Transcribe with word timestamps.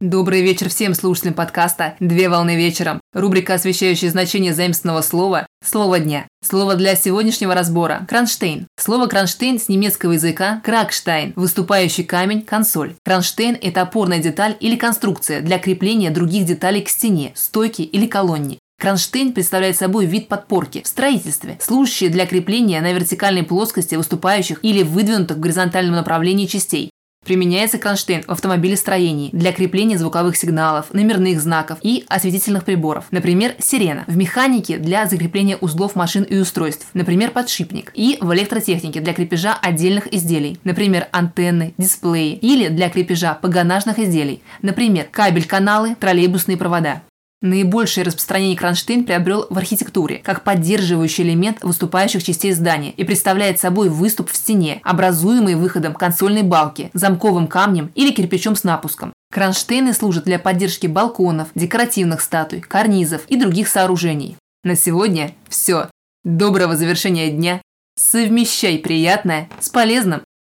Добрый 0.00 0.42
вечер 0.42 0.68
всем 0.68 0.94
слушателям 0.94 1.34
подкаста 1.34 1.96
«Две 1.98 2.28
волны 2.28 2.54
вечером». 2.54 3.00
Рубрика, 3.12 3.54
освещающая 3.54 4.08
значение 4.10 4.54
заимственного 4.54 5.02
слова 5.02 5.48
«Слово 5.60 5.98
дня». 5.98 6.28
Слово 6.40 6.76
для 6.76 6.94
сегодняшнего 6.94 7.52
разбора– 7.52 8.06
кронштейн. 8.08 8.68
Слово 8.78 9.08
кронштейн 9.08 9.58
с 9.58 9.68
немецкого 9.68 10.12
языка– 10.12 10.62
кракштайн, 10.64 11.32
выступающий 11.34 12.04
камень, 12.04 12.42
консоль. 12.42 12.94
Кронштейн– 13.04 13.58
это 13.60 13.82
опорная 13.82 14.20
деталь 14.20 14.56
или 14.60 14.76
конструкция 14.76 15.40
для 15.40 15.58
крепления 15.58 16.12
других 16.12 16.44
деталей 16.44 16.82
к 16.82 16.88
стене, 16.88 17.32
стойке 17.34 17.82
или 17.82 18.06
колонне. 18.06 18.60
Кронштейн 18.80 19.32
представляет 19.32 19.76
собой 19.76 20.06
вид 20.06 20.28
подпорки 20.28 20.80
в 20.84 20.86
строительстве, 20.86 21.58
служащий 21.60 22.08
для 22.08 22.24
крепления 22.26 22.80
на 22.80 22.92
вертикальной 22.92 23.42
плоскости 23.42 23.96
выступающих 23.96 24.60
или 24.62 24.84
выдвинутых 24.84 25.38
в 25.38 25.40
горизонтальном 25.40 25.96
направлении 25.96 26.46
частей. 26.46 26.92
Применяется 27.28 27.76
кронштейн 27.76 28.22
в 28.22 28.30
автомобилестроении 28.30 29.28
для 29.34 29.52
крепления 29.52 29.98
звуковых 29.98 30.34
сигналов, 30.34 30.94
номерных 30.94 31.42
знаков 31.42 31.78
и 31.82 32.06
осветительных 32.08 32.64
приборов. 32.64 33.04
Например, 33.10 33.54
сирена. 33.58 34.04
В 34.06 34.16
механике 34.16 34.78
для 34.78 35.04
закрепления 35.04 35.58
узлов 35.58 35.94
машин 35.94 36.22
и 36.22 36.38
устройств. 36.38 36.86
Например, 36.94 37.30
подшипник. 37.30 37.92
И 37.94 38.16
в 38.22 38.32
электротехнике 38.32 39.00
для 39.00 39.12
крепежа 39.12 39.52
отдельных 39.60 40.10
изделий. 40.10 40.58
Например, 40.64 41.06
антенны, 41.12 41.74
дисплеи. 41.76 42.32
Или 42.32 42.68
для 42.68 42.88
крепежа 42.88 43.34
погонажных 43.34 43.98
изделий. 43.98 44.40
Например, 44.62 45.06
кабель-каналы, 45.10 45.96
троллейбусные 45.96 46.56
провода. 46.56 47.02
Наибольшее 47.40 48.04
распространение 48.04 48.56
кронштейн 48.56 49.04
приобрел 49.04 49.46
в 49.48 49.56
архитектуре, 49.56 50.18
как 50.18 50.42
поддерживающий 50.42 51.22
элемент 51.22 51.62
выступающих 51.62 52.24
частей 52.24 52.52
здания 52.52 52.90
и 52.90 53.04
представляет 53.04 53.60
собой 53.60 53.88
выступ 53.88 54.30
в 54.30 54.36
стене, 54.36 54.80
образуемый 54.82 55.54
выходом 55.54 55.94
консольной 55.94 56.42
балки, 56.42 56.90
замковым 56.94 57.46
камнем 57.46 57.92
или 57.94 58.10
кирпичом 58.10 58.56
с 58.56 58.64
напуском. 58.64 59.12
Кронштейны 59.30 59.92
служат 59.92 60.24
для 60.24 60.40
поддержки 60.40 60.88
балконов, 60.88 61.48
декоративных 61.54 62.22
статуй, 62.22 62.60
карнизов 62.60 63.24
и 63.28 63.36
других 63.36 63.68
сооружений. 63.68 64.36
На 64.64 64.74
сегодня 64.74 65.32
все. 65.48 65.88
Доброго 66.24 66.76
завершения 66.76 67.30
дня. 67.30 67.62
Совмещай 67.96 68.78
приятное 68.78 69.48
с 69.60 69.68
полезным. 69.68 70.22